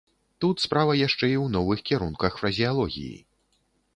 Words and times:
Тут 0.43 0.63
справа 0.63 0.93
яшчэ 1.07 1.21
і 1.21 1.35
ў 1.43 1.53
новых 1.57 1.83
кірунках 1.89 2.41
фразеалогіі. 2.45 3.17